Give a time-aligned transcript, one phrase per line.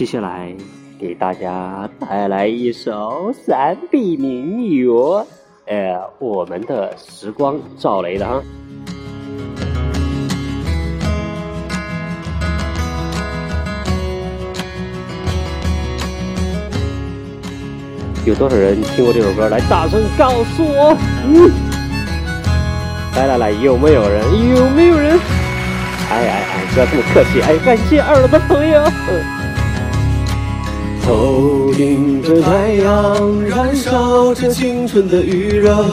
[0.00, 0.50] 接下来
[0.98, 5.26] 给大家带来一首三 B 民谣，
[5.66, 8.42] 呃，我们的时光赵雷的哈。
[18.24, 19.50] 有多少人听过这首歌？
[19.50, 20.96] 来，大声告诉我！
[21.26, 21.50] 嗯，
[23.16, 24.24] 来来来，有没有人？
[24.56, 25.18] 有没有人？
[26.08, 27.42] 哎哎哎，不要这么客气！
[27.42, 28.82] 哎，感谢二楼的朋友。
[31.02, 35.84] 头顶着太阳，燃烧着青春的余热，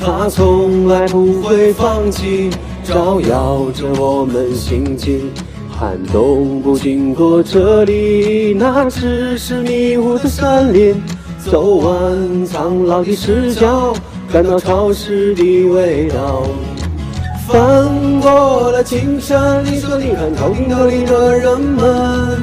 [0.00, 2.50] 它从来不会放弃，
[2.84, 5.30] 照耀着我们心情。
[5.70, 10.94] 寒冬不经过这里，那只是迷雾的森林。
[11.44, 13.94] 走完苍老的石桥，
[14.32, 16.42] 感到潮湿的味道。
[17.46, 22.42] 翻过了青山，你说你看头顶头顶的人们，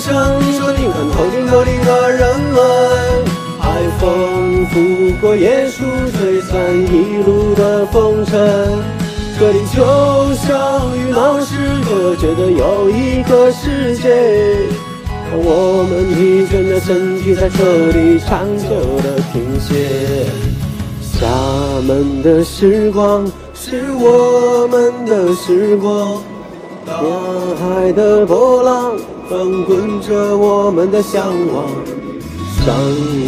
[0.00, 2.60] 山，你说你看头顶头顶的人们，
[3.60, 5.84] 海风拂过椰树，
[6.18, 6.58] 吹散
[6.92, 8.82] 一路的风尘。
[9.38, 11.54] 这里就像与闹市
[11.88, 14.08] 隔绝的又一个世界，
[15.30, 18.70] 让我们疲倦的身体在这里长久
[19.04, 20.26] 的停歇。
[21.00, 21.28] 厦
[21.86, 26.20] 门的时光是我们的时光，
[26.84, 26.92] 大
[27.56, 28.96] 海的波浪。
[29.30, 31.24] 翻滚着我们的向
[31.54, 31.64] 往，
[32.66, 32.74] 山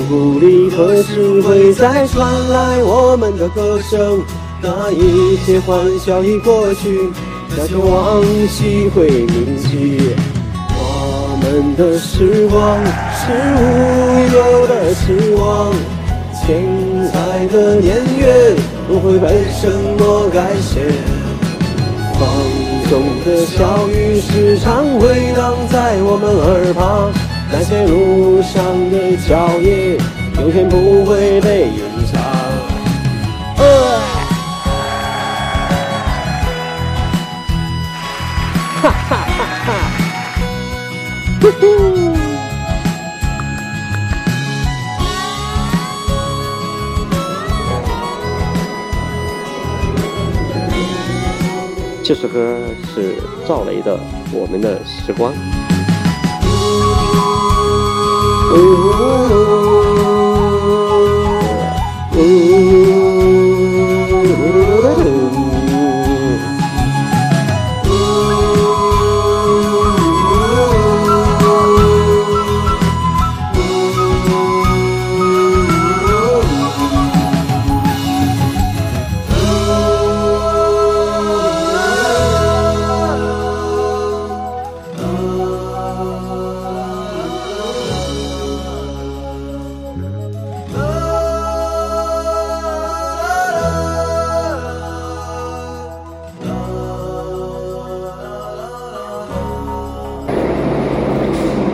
[0.09, 4.21] 谷里何时会再传来我们的歌声？
[4.61, 7.09] 那一切欢笑已过去，
[7.51, 10.17] 那些往昔会铭记。
[10.75, 12.85] 我们的时光
[13.15, 13.31] 是
[13.63, 13.63] 无
[14.35, 15.71] 忧的时光，
[16.35, 18.57] 亲爱的年月
[18.89, 20.81] 不会被什么改写。
[22.19, 22.29] 放
[22.93, 27.11] 中的小雨时常回荡在我们耳旁，
[27.51, 29.97] 那些路上的脚印，
[30.39, 31.81] 永远不会被隐
[32.13, 32.21] 藏。
[38.83, 39.73] 哈哈哈哈！
[41.41, 42.12] 呼呼。
[52.05, 52.59] 这首歌
[52.93, 53.15] 是
[53.47, 53.97] 赵雷的
[54.33, 55.33] 《我们的时光》。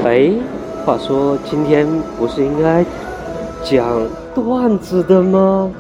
[0.09, 0.33] 哎，
[0.87, 1.87] 话说今天
[2.19, 2.83] 不是应该
[3.63, 3.85] 讲
[4.35, 5.71] 段子的吗？